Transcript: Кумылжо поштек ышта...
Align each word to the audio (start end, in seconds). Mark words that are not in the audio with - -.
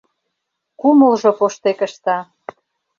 Кумылжо 0.79 1.31
поштек 1.39 1.79
ышта... 1.87 2.17